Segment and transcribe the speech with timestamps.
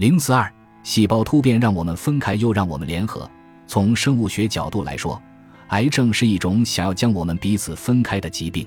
[0.00, 0.50] 零四二，
[0.82, 3.30] 细胞突变让我们分开，又让我们联合。
[3.66, 5.20] 从生物学角度来说，
[5.68, 8.66] 癌症是一种想要将我们彼此分开的疾病。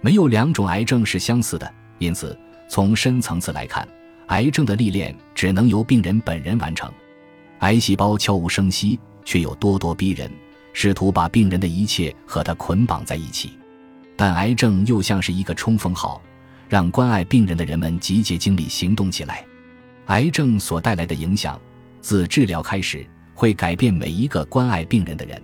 [0.00, 2.38] 没有两种癌症是相似的，因此
[2.68, 3.84] 从深层次来看，
[4.28, 6.88] 癌症的历练只能由病人本人完成。
[7.62, 10.30] 癌细胞悄无声息，却又咄咄逼人，
[10.72, 13.58] 试图把病人的一切和他捆绑在一起。
[14.16, 16.22] 但癌症又像是一个冲锋号，
[16.68, 19.44] 让关爱病人的人们集结精力行动起来。
[20.10, 21.58] 癌症所带来的影响，
[22.00, 25.40] 自治疗开始，会改变每一个关爱病人的人。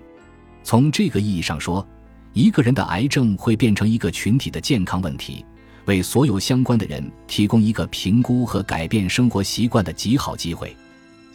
[0.65, 1.87] 从这个意义上说，
[2.33, 5.47] 一个人的癌症会变成一个群体的健康问题，
[5.85, 10.77] 为所有相关的人提供一个评估和改变生活习惯的极好机会。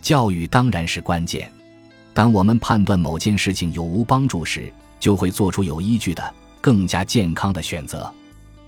[0.01, 1.49] 教育当然是关键。
[2.13, 4.69] 当我们判断某件事情有无帮助时，
[4.99, 8.13] 就会做出有依据的、更加健康的选择。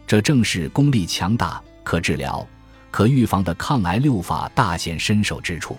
[0.07, 2.47] 这正是功力强大、可治疗、
[2.93, 5.75] 可预防的抗癌六法大显身手之处。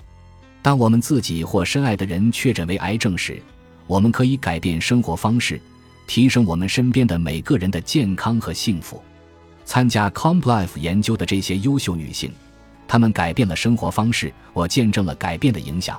[0.60, 3.40] 当我们自己或深爱的人确诊为癌症时，
[3.86, 5.60] 我们可以改变生活方式，
[6.08, 9.00] 提升我们身边的每个人的健康和幸福。
[9.64, 12.32] 参加 CompLife 研究的这些优秀女性。
[12.88, 15.96] 她们改变了生活方式，我见证了改变的影响。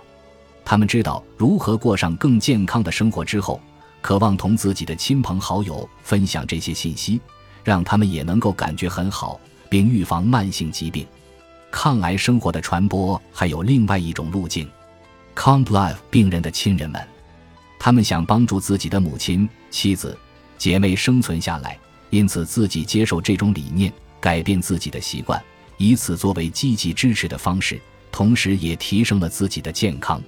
[0.66, 3.62] 她们知道如何过上更健康的生活之后，
[4.02, 7.22] 渴望同自己的亲朋好友分享这些信息，
[7.64, 11.06] 让他们也能够感觉很好，并预防慢性疾病。
[11.72, 14.70] 抗癌生活的传播还有另外一种路径
[15.36, 17.06] ：CompLife 病人的亲人们，
[17.78, 20.18] 他们想帮助自己的母亲、妻子、
[20.58, 21.78] 姐妹生存下来，
[22.10, 23.92] 因此自己接受这种理念，
[24.22, 25.42] 改变自己的习惯。
[25.78, 30.24] 以此作为积极支持的方式，同时也提升了自己的健康。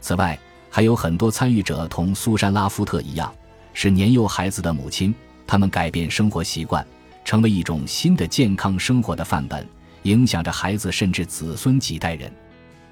[0.00, 0.36] 此外，
[0.68, 3.32] 还有很多参与者同苏珊·拉夫特一样，
[3.72, 5.14] 是年幼孩子的母亲。
[5.46, 6.84] 他们改变生活习惯，
[7.30, 9.64] 成为一种新的健康生活的范本，
[10.02, 12.28] 影响着孩子甚至子孙几代人。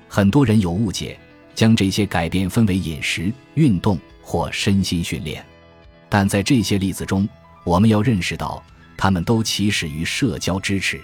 [0.06, 1.18] 很多人有误解，
[1.56, 5.44] 将这些改变分为饮食、运动或身心训练，
[6.08, 7.28] 但在这些例子中，
[7.64, 8.62] 我们要认识到，
[8.96, 11.00] 他们都起始于社交支持。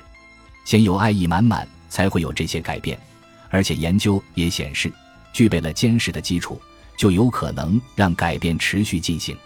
[0.64, 2.97] 先有爱意满满，才会有这些改变，
[3.50, 4.92] 而且研究也显示，
[5.32, 6.62] 具备了坚实的基础，
[6.97, 9.37] 就有可能让改变持续进行。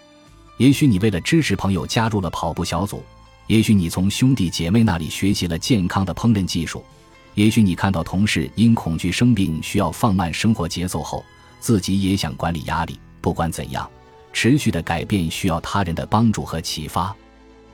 [0.59, 3.03] 也许你为了支持朋友加入了跑步小组，
[3.49, 6.85] 也许你从兄弟姐妹那里学习了健康的烹饪技术，
[7.33, 11.25] 也许你看到同事因恐惧生病需要放慢生活节奏后，
[11.59, 13.01] 自己也想管理压力。
[13.23, 13.91] 不管怎样，
[14.35, 17.15] 持续的改变需要他人的帮助和启发。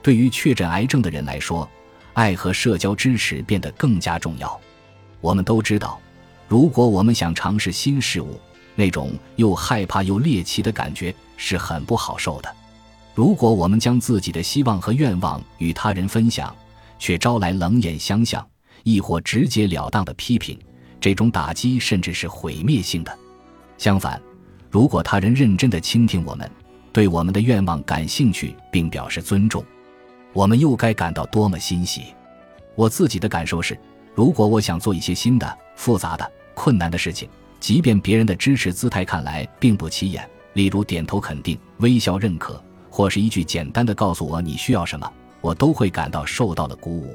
[0.01, 1.69] 对于确诊癌症的人来说，
[2.13, 4.57] 爱和社交支持变得更加重要。
[5.19, 5.99] 我们都知道，
[6.47, 8.39] 如果我们想尝试新事物，
[8.75, 12.55] 那种又害怕又猎奇的感觉是很不好受的。
[13.15, 16.53] 如果我们将自己的希望和愿望与他人分享，
[16.99, 18.45] 却招来冷眼相向，
[18.83, 20.59] 亦或直截了当的批评，
[20.99, 23.17] 这种打击甚至是毁灭性的。
[23.77, 24.21] 相反，
[24.69, 26.51] 如果他人认真的倾听我们，
[26.91, 29.63] 对我们的愿望感兴趣，并表示尊重。
[30.33, 32.07] 我们又该感到多么欣喜！
[32.75, 33.79] 我自己的感受是，
[34.13, 37.29] 如果我想做一些新的、复杂的、困难的事情，
[37.61, 42.61] 即便别人的支持姿态看来并不起眼，例如点头肯定、微笑认可，
[42.95, 45.11] 或是一句简单的告诉我你需要什么，
[45.41, 47.13] 我都会感到受到了鼓舞。